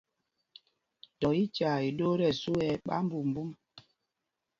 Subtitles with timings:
[1.19, 3.49] Dɔ í tyaa iɗoo tí ɛsu ɛ ɓáámbumbūm.